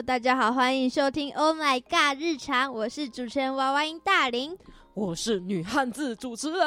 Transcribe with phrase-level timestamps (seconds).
[0.00, 4.56] Hello，大家好，欢迎收听 Oh My God 日常，我是主持人娃娃音大林，
[4.94, 6.58] 我是女汉子主持人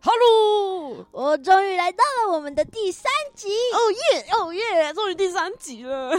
[0.00, 6.10] 哈喽，我终于来到了我们的第三集，哦耶，哦耶，终于第三集了。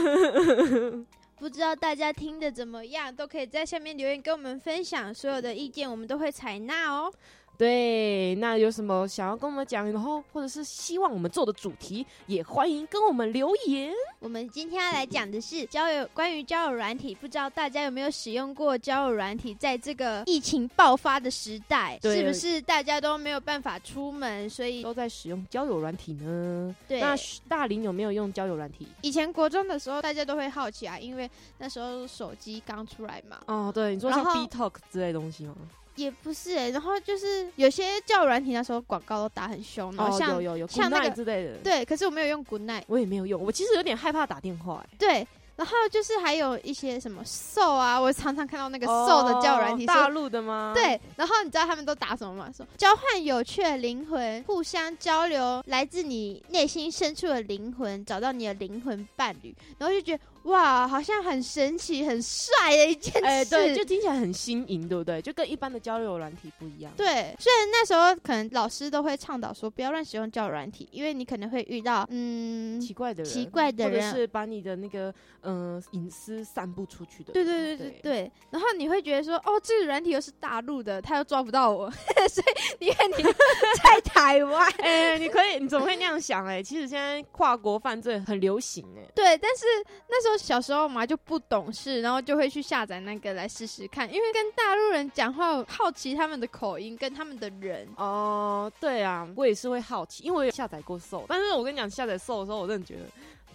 [1.38, 7.11] 不知道大家听的怎么样，都可以在下面留言跟我们分享，所有的意见我们都会采纳哦。
[7.57, 13.91] 对，那有什么想要跟我们讲，然后或者是希望我们做的主题，也欢迎跟我们留言。
[14.20, 19.53] 我们今天要来讲的是交友，关于交友软体，不知道大家有没有使用过交友软体？
[19.55, 26.75] 在这个疫情爆发的时代，是不是大家都没有办法出门，所以都在使用交友软体呢？
[26.88, 27.16] 对，那
[27.47, 28.88] 大林有没有用交友软体？
[29.02, 33.39] 以前国中的时候，大家都会好奇啊，因为那时候手机刚出来嘛。
[33.47, 35.55] 哦，对，你说像 B Talk 之类东西吗？
[35.95, 45.28] 也不是哎，然后就是有些教软体那时候广告都打很凶，然后像有有有像那个之类的，对，可是我没有用 Good Night，我也没有用，我其实有点害怕打电话哎，对。
[45.58, 50.73] 然后就是还有一些什么瘦啊，我常常看到那个瘦的交友软体，大陆的吗？
[50.75, 51.00] 对。
[51.16, 52.52] 然后你知道他们都打什么吗？
[52.53, 59.56] 说交换有趣的灵魂，互相交流来自你内心深处的灵魂，找到你的灵魂伴侣。
[59.78, 63.19] 然后就觉得哇，好像很神奇、很帅的一件事。
[63.25, 65.21] 哎，对，就听起来很新颖，对不对？
[65.21, 66.91] 就跟一般的交流软体不一样。
[66.97, 67.35] 对。
[67.39, 75.13] 虽然那时候可能老师都会倡导说不要乱使用交友软体，因为你可能会遇到嗯奇怪的人，奇怪的人，或者是把你的那个。
[75.47, 77.31] 嗯，隐私散布出去的。
[77.31, 78.31] 对对对对对。
[78.49, 81.88] 然后你会觉得说，哦，这个软体又是大陆的，他又抓不到我，
[82.27, 86.47] 所以你看你在台湾， 哎，你可以，你怎么会那样想？
[86.47, 89.03] 哎，其实现在跨国犯罪很流行，哎。
[89.13, 89.66] 对，但是
[90.09, 97.88] 那时候小时候嘛就不懂事，然后就会去下载那个来试试看，因为跟大陆人讲话，好奇他们的口音跟他们的人。
[97.97, 103.02] 哦，对啊，我也是会好奇，因为我有下载过 Soul，但是我跟你讲，下载 Soul 的时候，我真的觉得。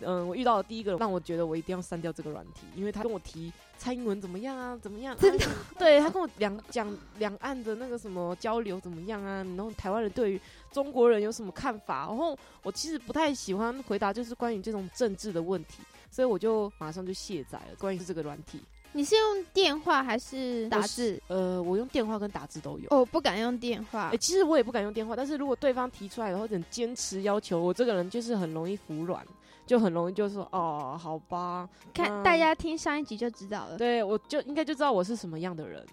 [0.03, 5.15] 嗯，我遇到的第一个让我觉得我一定要删掉这个软体，因为他跟我提蔡英文怎么样啊，怎么样？
[5.19, 5.47] 真的？
[5.79, 9.45] 对他跟我两讲两岸的那个什么交流怎么样啊？
[9.45, 10.41] 然后台湾人对于
[10.73, 12.07] 中国人有什么看法？
[12.07, 17.77] 然后我其实不太喜欢回答，就是关于这种政治的问题，所以我就马上就卸载了。
[17.79, 18.61] 关于这个软体，
[18.93, 21.23] 你是用电话还是打字？
[21.29, 22.89] 呃，我用电话跟打字都有。
[22.91, 24.11] 哦，不敢用电话。
[24.13, 29.25] 哎，其实我也不敢用电话，但是如果对方提出来，然后很坚持要求，我这个人就是很容易服软。
[29.67, 33.79] 就很容易就说哦，好吧，看大家听上一集就知道了。
[33.79, 35.87] 对，我就应该就知道我是什么样的人。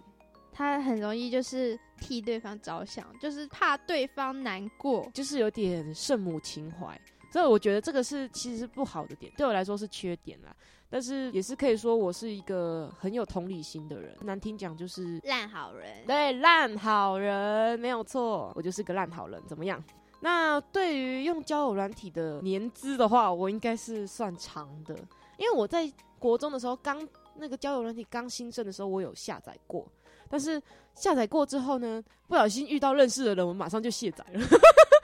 [0.52, 7.00] 他很容易就是替对方着想，就是怕对方难过，就是有点圣母情怀。
[7.38, 10.52] 所以我觉得这个是其实是不好的点，对我来说是缺点啦。
[10.90, 14.18] 但是也是可以说我是一个很有同理心的人。
[14.22, 16.04] 难听讲就是烂好人。
[16.08, 19.40] 对，烂好人没有错，我就是个烂好人。
[19.48, 19.80] 怎么样？
[20.20, 24.96] 那对于用交友软体的年资的话，我应该是算长的，
[25.38, 25.88] 因为我在
[26.18, 29.88] 国中的时候刚那个交友软体刚兴盛的时候，我有下载过，
[30.28, 30.60] 但是
[30.96, 34.40] 下载过之后呢，不小心遇到认识的人，我马上就卸载了，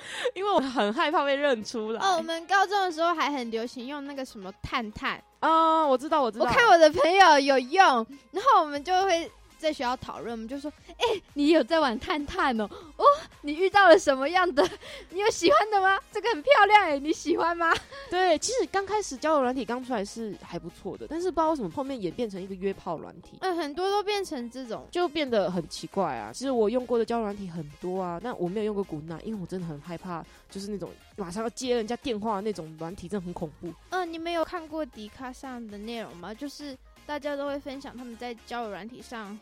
[0.35, 1.99] 因为我很害怕被认出来。
[2.01, 7.83] 哦，我们高中的时候还很流行用那个什么探探啊，我知道，我知道，我看我的朋友有用，
[8.31, 9.29] 然后我们就会。
[9.63, 10.69] 在学校讨论，我们就说
[10.99, 12.67] ：“哎，你有在玩探探哦？
[12.97, 13.05] 哦，
[13.43, 14.67] 你遇到了什么样的？
[15.11, 15.99] 你有喜欢的吗？
[16.11, 17.73] 这个很漂亮哎，你喜欢吗？”
[18.09, 23.37] 对，其实刚开始交友软体刚出来是还不错的，但是不知道为什么后面演变成一个约炮软体。
[23.41, 26.31] 嗯，很多都变成这种，就变得很奇怪啊。
[26.33, 33.73] 其实我用过的交友软体很多啊，但我没有用过古娜，因为我真的很害怕，就是那种马上要接人家电话的那种软体，真的很恐怖。
[33.89, 36.33] 嗯，你们有看过迪卡上的内容吗？
[36.33, 39.37] 就是大家都会分享他们在交友软体上。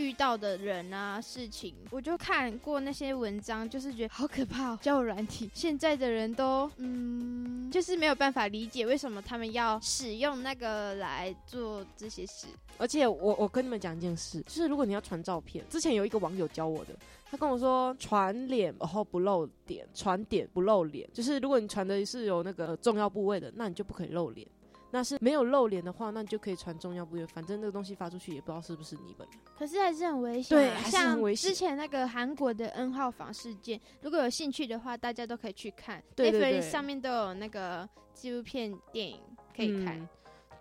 [0.00, 4.74] 遇到的人啊，事情，我就看过那些文章，就是觉得好可怕。
[4.76, 12.46] 交友软体，现在的人都，嗯，就是没有办法理解为什么他们要使用那个来做这些事。
[12.78, 16.94] 而且，我我跟你们讲一件事，就是如果你要传照片，之前有一个网友教我的，
[17.30, 24.46] 他跟我说传脸然后不露点，传点不露脸，就是如果你传的是有那个重要部位的，那你就不可以露脸。
[24.92, 27.24] 那是没有露脸的话，那你就可以传重要部位。
[27.26, 29.38] 反正那个东西发出去也不知道是不是你本人。
[29.56, 31.48] 可是还是很危险，对，还是很危险。
[31.48, 36.02] 之前那个韩国的 N 号房事件，如果有兴趣的话，大家都可以去看。
[36.16, 39.20] 对对对，上面都有那个纪录片电影
[39.56, 40.08] 可以看，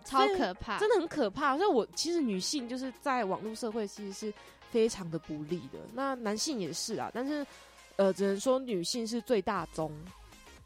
[0.05, 1.57] 超可怕，真的很可怕。
[1.57, 4.33] 所以，我其实女性就是在网络社会其实是
[4.69, 5.79] 非常的不利的。
[5.93, 7.43] 那男性也是啊，但是
[7.95, 9.91] 呃，只能说女性是最大宗。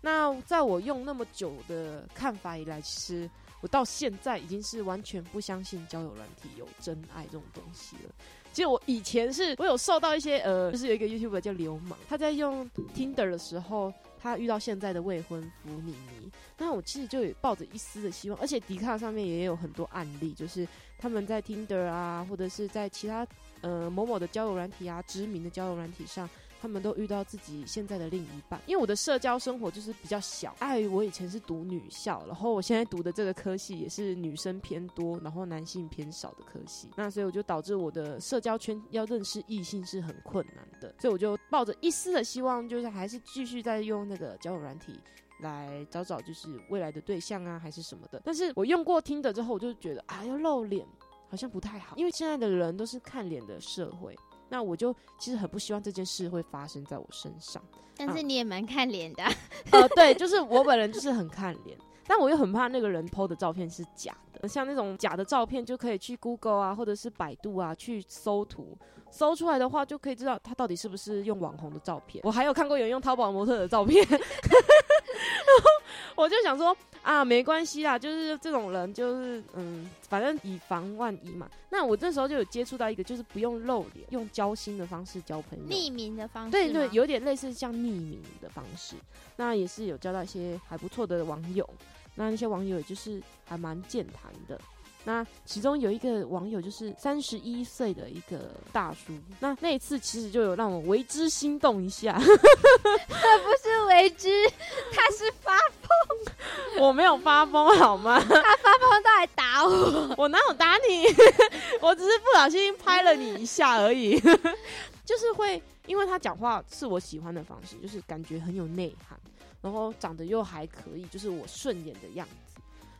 [0.02, 3.30] 那在我用那么久的看法以来，其实。
[3.64, 8.12] 我到现在已经是完全不相信交友软体有真爱这种东西了，
[8.52, 16.30] 其实我以前是我有受到一些呃，就是有一个 YouTuber 叫流氓，他在用 Tinder 的时候，他遇到现在的未婚夫妮妮。
[16.58, 20.68] 那我其实就有抱着一丝的希望，而且迪卡上面也有很多案例，就是
[20.98, 23.26] 他们在 Tinder 啊，或者是在其他
[23.62, 26.30] 呃某某的交友软体啊，知名的交友软体上。
[26.64, 30.56] 他们都遇到自己现在的另一半，因为我的社交生活就是比较小。
[30.60, 40.96] 碍于我以前是读女校，然后我现在读的这个科系也是女生偏多，然后男性偏少的科系，那所以我就导致我的社交圈要认识异性是很困难的。
[41.00, 44.98] 所以我就抱着一丝的希望，就是还是继续在用那个交友软体
[45.42, 48.22] 来找找就是未来的对象啊，还是什么的。
[48.24, 50.88] 但是我用过听的之后，我就觉得啊，要露脸
[51.30, 54.18] 好像不太好，因为现在的人都是看脸的社会。
[54.54, 57.60] 那我就其实很不希望这件事会发生在我身上，
[57.98, 59.24] 但是你也蛮看脸的。
[59.72, 64.48] 呃，对，就是我本人就是很看脸，但我又很怕那个人 PO 的照片是假的。
[64.48, 68.78] 像那种假的照片，就可以去 Google 啊，或者是百度啊去搜图，
[69.10, 72.22] 搜出来的话就可以知道他到底是不是用网红的照片。
[72.24, 74.06] 我还有看过有人用淘宝模特的照片。
[76.16, 81.50] 我就想说啊，没关系啦，就是这种人，就是嗯，反正以防万一嘛。
[81.70, 88.96] 那我这时候就有接触到一个，就是不用露脸，用交心的方式交朋友，匿名的方式，对对，有点类似像匿名的方式。
[89.38, 91.68] 那也是有交到一些还不错的网友，
[92.16, 94.60] 那那些网友也就是还蛮健谈的。
[95.06, 102.14] 那其中有一个网友就是三十一岁的一个大叔，那那一次其实就有让我为之心动一下。
[102.14, 104.30] 他不是为之，
[104.94, 106.82] 他是发疯。
[106.82, 108.18] 我没有发疯好吗？
[108.18, 111.06] 他发疯都来打我，我哪有打你？
[111.82, 114.18] 我只是不小心拍了你一下而已。
[115.06, 119.20] 就是会，因为他讲话是我喜欢的方式，就是感觉很有内涵，
[119.62, 122.53] 然后长得又还可以，就是我顺眼的样子。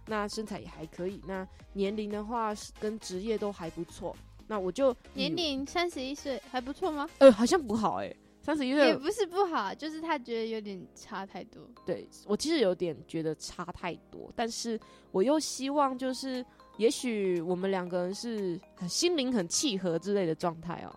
[0.08, 4.16] 那身材也还可以，那年龄的话是跟职业都还不错。
[4.48, 7.10] 那我就年龄三十一岁还不错吗？
[7.20, 11.64] 呃，好像不好哎，三十一岁也不是不好，就是他觉得有点差太多。
[11.86, 14.78] 对我其实有点觉得差太多，但是
[15.12, 16.46] 我又希望就是
[16.78, 20.94] 也许我们两个人是很心灵很契合之类的状态哦。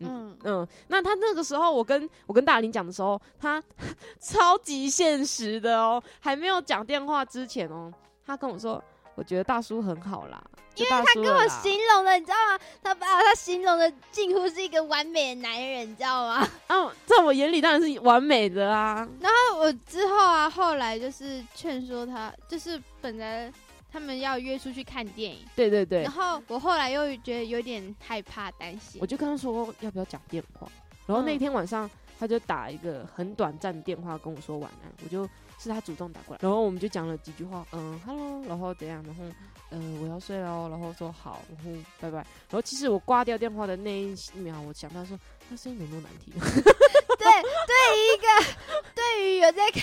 [0.00, 3.62] 嗯嗯，那他那个时候我跟我跟大林讲的时候，他
[4.18, 7.92] 超级现实的哦，还没有讲电话之前哦。
[8.30, 8.82] 他跟我说
[9.16, 10.40] ：“我觉得大叔很好啦，
[10.76, 12.64] 因为他跟我形容的，你知道吗？
[12.82, 16.48] 他把他形容的近乎是一个完美的男人，你知道吗？
[16.68, 19.06] 哦， 在我眼里当然是完美的啊。
[19.20, 23.52] 然后我之后啊，后来就是劝说他，就是本来
[23.92, 26.02] 他们要约出去看电影，对对对。
[26.02, 30.68] 然后我后来又觉得有点害怕、担心，我就跟他说要不要讲电话。
[31.06, 35.28] 然后那天晚上他就打一个很短暂的电话跟我说晚安，我就。
[35.62, 39.22] 是他主动打过来，然后我们就讲了几句话，嗯，hello，然后怎样，然后，
[39.70, 42.16] 嗯，我要睡了，然后说好，然后拜拜。
[42.16, 45.18] 然后其实我挂掉电话的那一秒，我想到说，
[45.50, 46.32] 他声音有多难听。
[46.40, 47.26] 对，
[47.66, 49.82] 对于一个 对于有在看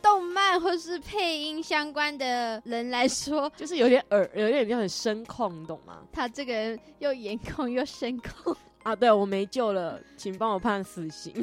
[0.00, 5.98] 动漫或是配音相关的人来说，就是有点耳，有点就很声控，你懂吗？
[6.12, 8.56] 他这个人又颜控又声控。
[8.84, 11.32] 啊，对我没救了，请帮我判死刑。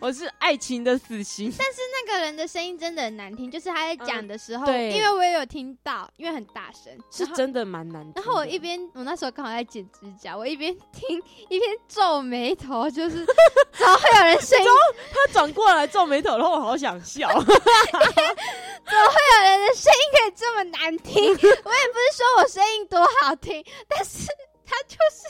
[0.00, 1.52] 我是爱情的死刑。
[1.58, 8.12] 但是那个人的声音真的很难听，就是他在讲的时候，对，因为我也有听到，因为很大声，是真的蛮难听。
[8.16, 13.24] 然后我一边，我那时候刚好在剪指甲，我一边听一边皱眉头，就是
[13.72, 14.66] 怎么会有人声音？
[15.12, 17.28] 他转过来皱眉头，然后我好想笑。
[17.38, 21.22] 怎么会有人的声音可以这么难听？
[21.24, 24.26] 我也不是说我声音多好听，但是。
[24.70, 25.24] 他就是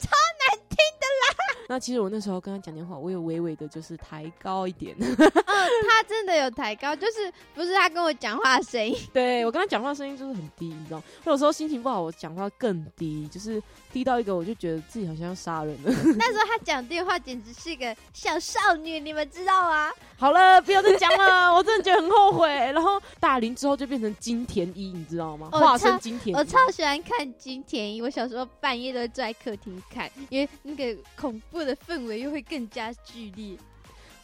[0.00, 1.22] 超难听的啦。
[1.70, 4.92] 那其实我那时候跟他讲电话，我有微微的就是抬高一点。
[4.98, 8.92] 嗯， 他真的有抬高，就是不是他跟我讲话的声音。
[9.12, 13.62] 对我跟他讲话声音就是很低，你知道我有时候心情不好，我讲话更低，就是
[13.92, 15.90] 低到一个我就觉得自己好像要杀人了。
[16.16, 19.90] 那时候他讲电话简直是一个小少女，你们知道吗？
[20.16, 22.48] 好了，不要再讲了， 我真的觉得很后悔。
[22.48, 25.50] 然后大林之后就变成金田一，你知道吗？
[25.52, 26.38] 化身金田一。
[26.38, 33.56] 我超喜欢看金田一，我小时候半夜都坐在客厅看，因为那个恐怖的氛围又会更加剧烈。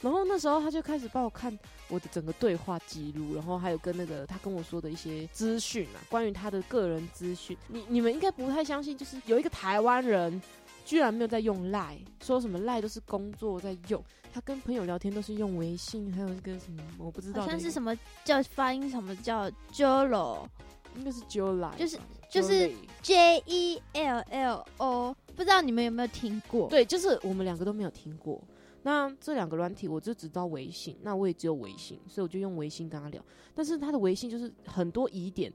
[0.06, 1.56] 然后那时候他就开始帮我看
[1.88, 7.56] 我的整个对话记录，然后还有跟那个他跟我说的一些资讯啊，关于他的个人资讯。
[7.66, 10.40] 你你们应该不太相信，就是有一个台湾人
[10.84, 14.00] 居然没有在用赖，说什么赖都是工作在用。
[14.32, 20.46] 他跟朋友聊天都是用微信，还有一个什么我不知道，好像是什么叫发音，什么叫 Jolo，
[20.94, 21.98] 应该是 Jola，就是
[22.30, 22.70] 就是
[23.02, 26.68] J E L L O，不知道你们有没有听过？
[26.68, 28.40] 对，就是我们两个都没有听过。
[28.86, 33.20] 那这两个软体我就只知道微信，那我也只有微信，所以我就用微信跟他聊。
[33.52, 35.52] 但是他的微信就是很多疑点，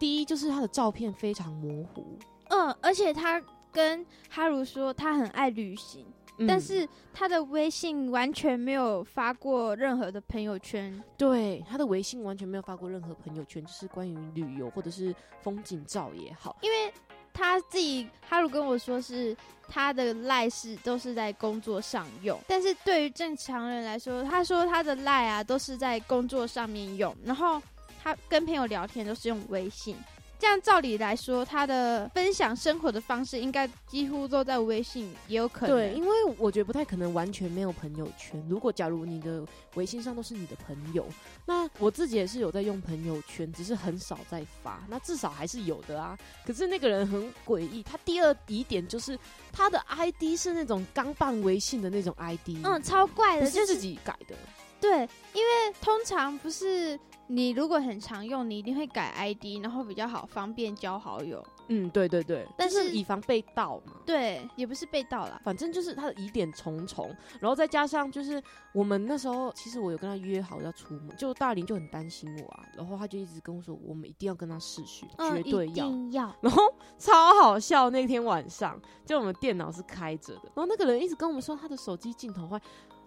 [0.00, 3.40] 第一就是他的照片非常模糊，嗯，而且他。
[3.74, 6.04] 跟哈如说他很爱旅行，
[6.36, 11.02] 嗯但是他的微信完全没有发过任何的朋友圈。
[11.16, 16.58] 对他的微信完全没有发过任何朋友圈，就是关于旅游或者是风景照也好。
[16.60, 16.92] 因为
[17.32, 19.36] 他自己哈鲁跟我说是
[19.68, 27.62] 他的赖是都是在工作上用，但是对于正常人来说，他说他的赖啊都是在工作上面用，然后
[28.02, 29.96] 他跟朋友聊天都是用微信。
[30.42, 35.76] 这样照理来说，他的分享生活的方式应该几乎都在微信，也有可能。
[35.76, 38.44] 对，因为我觉得不太可能完全没有朋友圈。
[38.48, 41.06] 如果假如你的微信上都是你的朋友，
[41.46, 44.84] 那我自己也是有在用朋友圈，只是很少在发。
[44.88, 46.18] 那至少还是有的啊。
[46.44, 49.16] 可是那个人很诡异，他第二疑点就是
[49.52, 54.34] 他的 ID 是那种刚办微信的那种 ID，嗯，超怪的，不就是是自己改的。
[54.80, 56.98] 对，因为通常不是
[57.34, 61.42] 你如果很常用，你一定会改 ID，然后比较好方便交好友。
[61.68, 63.94] 嗯，对对对，但就是以防被盗嘛。
[64.04, 65.40] 对，也不是被盗啦。
[65.42, 67.08] 反正就是他的疑点重重，
[67.40, 68.42] 然后再加上就是
[68.74, 75.86] 我们那时候，其实我有跟他约好要出门，就大林就很担心我啊，然后他就一直跟我说，我们一定要跟他试训，嗯，绝对要。
[75.86, 76.36] 定要。
[76.42, 76.62] 然后
[76.98, 82.60] 超好笑，那天晚上就我们电脑是开着的，然后那个人一直跟我们说他的手机镜头坏，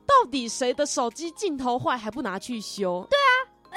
[0.08, 3.06] 到底谁的手机镜头坏还不拿去修？
[3.10, 3.35] 对，而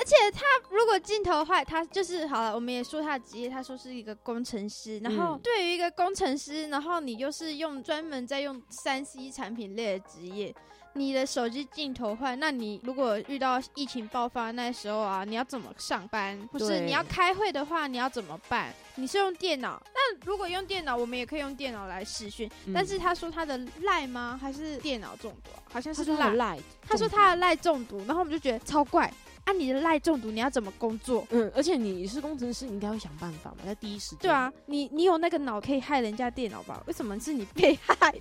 [0.09, 2.55] 且他如果镜头坏，他就是好了。
[2.55, 4.99] 我们也说他的职业，他说是一个工程师。
[5.01, 10.55] 然后嗯对于一个工程师，然后你又是用专门在用三 C 产品类的职业，
[10.95, 16.39] 你的手机镜头坏，那你如果遇到疫情爆发那时候啊，你要怎么上班？
[16.51, 18.73] 不是你要开会的话，你要怎么办？
[18.97, 19.81] 你是用电脑？
[19.95, 22.51] 那如果用电脑，我们也可以用电脑来视讯。
[22.67, 24.39] 嗯但是他说他的赖吗？
[24.41, 25.63] 还是电脑中毒啊？
[25.73, 26.09] 好像是。
[26.19, 29.13] 赖，他说他的赖中毒，然后我们就觉得超怪。
[29.49, 31.27] 啊，你的赖中毒，你要怎么工作？
[31.31, 34.19] 嗯，而且你是工程师，你应该会想办法嘛，在第一时间。
[34.21, 36.83] 对啊，你你有那个脑可以害人家电脑吧？
[36.87, 38.15] 为什么是你被害？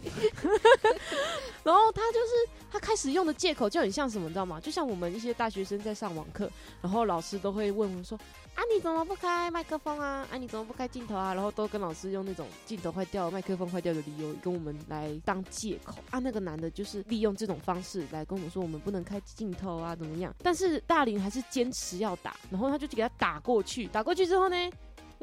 [1.63, 4.57] 然后他就是他开始用的借口就很像什么，你知道吗？
[4.61, 6.49] 就像我们一些大学生在上网课，
[6.81, 8.17] 然后老师都会问我们说
[8.57, 10.27] ：“啊，你怎么不开麦克风啊？
[10.31, 16.17] 啊，你怎么不开镜头啊？”然后都跟老师用那种镜头坏掉、麦克风坏掉的理由跟我们来当借口啊。
[16.17, 20.33] 那个男的就是利用这种方式来跟我们说我们不能开镜头啊，怎么样？
[20.41, 24.55] 但是大林还是坚持要打，然后他就给他打过去，打过去之后呢？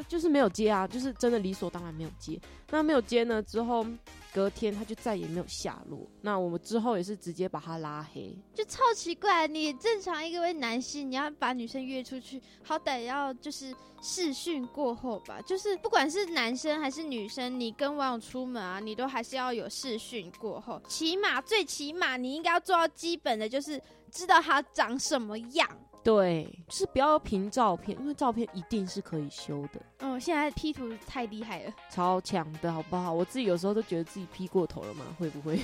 [0.08, 2.40] 就是没有接啊，就是真的理所当然没有接。
[2.70, 3.86] 那没有接呢之后，
[4.32, 6.06] 隔天他就再也没有下落。
[6.20, 8.36] 那我们之后也是直接把他拉黑。
[8.52, 9.46] 就超奇怪。
[9.46, 13.72] 你正常一个位男性，你要把女生约出去，好歹要就是
[14.02, 15.40] 试训过后吧。
[15.46, 25.68] 就是不管是男生还是女生，你跟网友出门啊，你都还是要有试训过后，起码最起码你应该要做到基本的，就是知道他长什么样。
[26.04, 31.72] 对，就是不要凭照片，因为照片一定是可以修的，嗯，现在 P 图太厉害了。
[31.90, 33.10] 超强的好不好？
[33.10, 35.58] 我自己有时候都觉得自己 P 过头了嘛，会不会？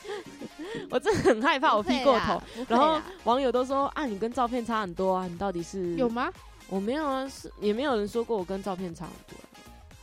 [0.90, 2.42] 我真的很害怕我 P 过头。
[2.66, 6.08] 然后网友都说啊，你跟照片差很多啊，你到底是有？
[6.08, 6.32] 吗？
[6.68, 9.48] 我没有啊，是也没有人说过我跟照片差很多啊、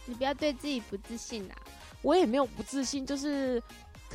[0.06, 1.56] 你不要对自己不自信啊。
[2.04, 3.62] 我也没有不自信，就是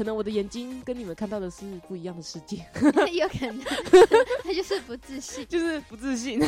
[0.01, 2.65] 可能我的眼睛跟你们看到的是不一样的世界。
[3.13, 3.61] 有可能
[4.43, 5.47] 他就是不自信。
[5.47, 6.41] 就是不自信。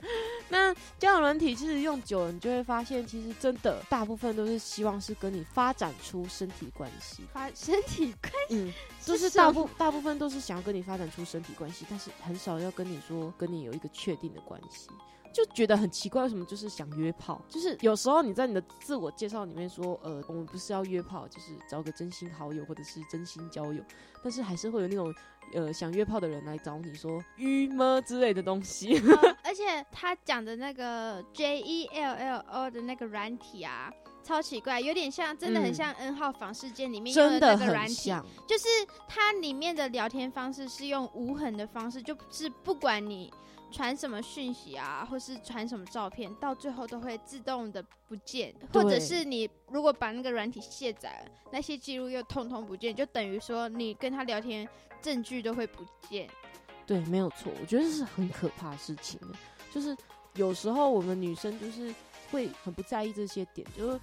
[0.50, 7.22] 那交友软体其实用久了，你就会发现，其实真的大部分都是希望是跟你发展出身体关系。
[7.32, 8.70] 发身体关嗯，
[9.02, 14.90] 就是大部大部分都是想要跟你发展出身体关系，但是很少要跟你说跟你有一个确定的关系。
[15.38, 17.40] 就觉得很奇怪，为什么就是想约炮？
[17.48, 23.80] 就是有时候你在你的自我介绍里面说，呃，我们不是要约炮，就是找个真心好友或者是真心交友，
[24.20, 25.14] 但是还是会有那种
[25.54, 29.00] 呃想约炮的人来找你说约吗之类的东西。
[29.44, 33.92] 而且他讲的那个 J E L L O 的那个软体啊，
[34.28, 38.68] 超奇怪，有点像，真的很嗯像 N 号房事件里面用真的那个软体，像，就是
[39.08, 43.32] 它里面的聊天方式是用无痕的方式，就是不管你
[43.72, 54.68] 传什么讯息啊，或是传什么照片，到最后都会自动的不见，或者对是你如果把那个软体卸载了，那些记录又通通不见，就等于说你跟他聊天
[55.00, 56.28] 证据都会不见。
[56.86, 59.18] 对，没有错，我觉得这是很可怕的事情。
[59.72, 59.96] 就是
[60.34, 61.94] 有时候我们女生就是
[62.30, 64.00] 会很不在意这些点，就是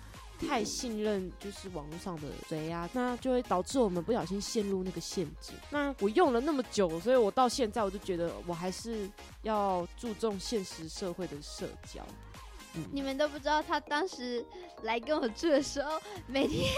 [0.47, 5.55] 太信任就是网络上的谁啊，那就会导致我们不小心陷入那个陷阱。
[5.69, 9.09] 那我用了那么久，所以我到现在我就觉得我还是
[9.43, 12.01] 要注重现实社会的社交。
[12.77, 14.45] 嗯你们都不知道，他当时
[14.83, 16.69] 来跟我住的时候，每天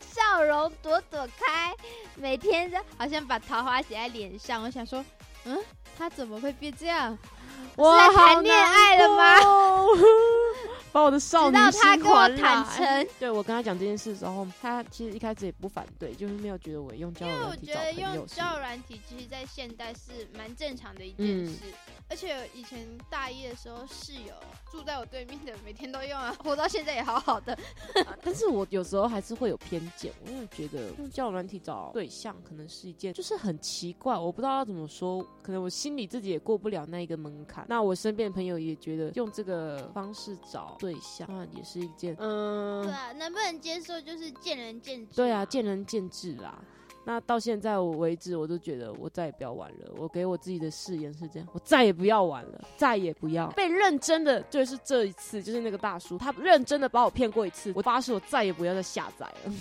[0.00, 1.74] 笑容朵朵开，
[2.16, 4.62] 每天就好像把桃花写在脸上。
[4.62, 5.04] 我想说，
[5.44, 5.58] 嗯，
[5.98, 7.18] 他怎么会变这样？
[7.76, 9.44] 我在谈恋爱了吗吗？
[10.94, 12.76] 把我的少女心到他跟我还坦来。
[12.76, 13.06] 诚。
[13.18, 21.58] 对我跟他讲这件事的时候，他其实一开始也不反对，就是没有觉得我用交因为我友软体找觉得用朋友是交友软体，其实在现代是蛮正常的一件嗯事。
[22.08, 24.34] 而且以前大一的时候，室友
[24.70, 27.58] 住在我对面的，每天都用啊，活到现在也好好的。
[28.22, 37.66] 但是我有时候还是会有偏见，我为觉得用交友软体找对象可能是一件就是很奇怪，我不知道要怎么说，可能我心里自己也过不了那一个门槛。
[37.68, 45.14] 那我身边的朋友也觉得用这个方式找对象，那也是一件嗯对，啊，能不能接受就是见仁见智。
[45.16, 46.62] 对啊，见仁见智啦。
[47.06, 49.94] 那到现在我为止，我都觉得我再也不要玩了。
[49.96, 59.52] 我给我自己的誓言是这样，我再也不要玩了，再也不要被认真的，就是这一次，就是那个大叔，他认真的把我骗过一次，我发誓我再也不要再下载了。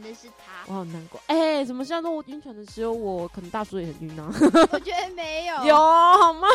[0.00, 1.20] 的是他，我好难过。
[1.26, 3.28] 哎、怎么现在都晕船的只有我？
[3.28, 4.32] 可能大叔也很晕啊。
[4.72, 6.48] 我觉得没有， 有好吗？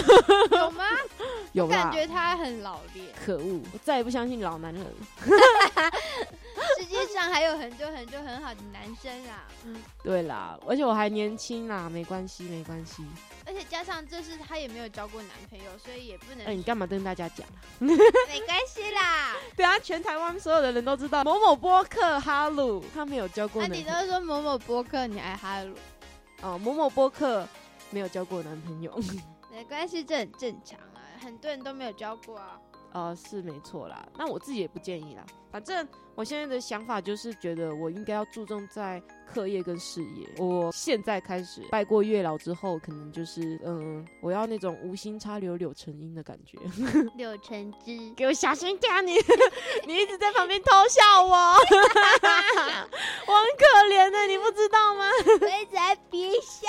[0.52, 0.84] 有吗？
[1.54, 1.92] 有啦感。
[1.92, 3.08] 觉他很老练。
[3.26, 3.62] 可恶！
[3.74, 4.86] 我再也不相信老男人。
[7.20, 13.04] 上还有很多很多很好的男生啊，嗯对啦，而且我还年轻啦，没关系，没关系。
[13.46, 17.60] 而且加上这是他也没有交过男朋友，所以也不能哎、你干嘛跟大家讲啊？
[17.80, 19.36] 没关系啦。
[19.56, 23.84] 对啊，全台湾所有的人都知道某某播客哈鲁他没有交过那、啊你。
[23.84, 25.76] 都说某某播客你爱哈鲁，
[26.42, 27.46] 哦，某某播客
[27.90, 28.98] 没有交过男朋友。
[29.52, 32.60] 没关系，这很正常啊，很多人都没有交过啊。
[32.94, 35.26] 呃，是没错啦，那我自己也不建议啦。
[35.52, 40.30] 反正我现在的想法就是觉得我应该要注重在课业跟事业。
[40.38, 46.60] 我现在开始拜过月老之后，可能就是嗯，我要那种无心插柳柳成荫的感觉。
[47.18, 49.14] 柳成枝，给我小心点啊你！
[49.88, 55.10] 你一直在旁边偷笑我， 我很可怜的，你不知道吗？
[55.42, 56.68] 我一直在憋笑。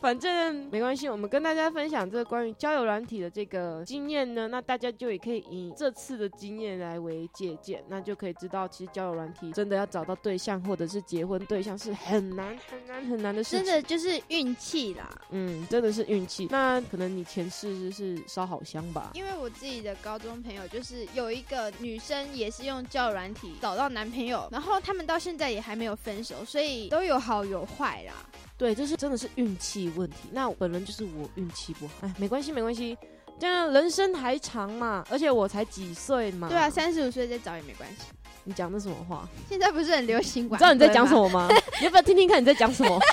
[0.00, 13.64] 反正没关系，我们跟大家分享这个关于交友软体的这个经验呢，那大家就也可以以这次的经验来为借鉴，那就可以知道，其实交友软体真的要找到对象或者是结婚对象是很难很难很难的事情。
[13.64, 16.48] 真的就是运气啦，嗯，真的是运气。
[16.50, 19.10] 那可能你前世是烧好香吧？
[19.14, 28.12] 因为我自己的高中朋友就是有一个女生也是用交友软体找到男朋友，然后他们到现在也还没有分手，所以都有好有坏啦。
[28.58, 30.28] 对，这是真的是运气问题。
[30.32, 32.96] 那本人就是我运气不好，哎，没关系没关系，
[33.38, 36.48] 这样人生还长嘛，而且我才几岁嘛。
[36.48, 38.04] 对啊，三十五岁再找也没关系。
[38.44, 39.28] 你讲的什么话？
[39.48, 41.28] 现在不是很流行晚婚你知道你在讲什么？
[41.28, 41.48] 么吗？
[41.80, 42.98] 你要不要听听看你在讲什么？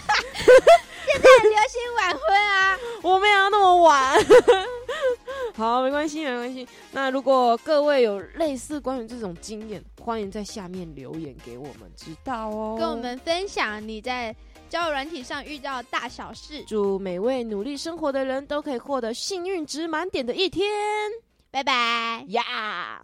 [1.13, 2.77] 很流行晚婚啊！
[3.01, 4.19] 我没有要那么晚。
[5.55, 6.67] 好，没关系，没关系。
[6.91, 12.75] 那如果各位有类似关于这种经验，欢迎在下面留言给我们知道哦。
[12.79, 14.35] 跟我们分享你在
[14.73, 16.63] 交友软体上遇到大小事。
[16.65, 20.67] 祝每位努力生活的人都可以获得幸运值满点的一天
[21.51, 22.25] 拜拜。
[22.29, 23.03] 呀！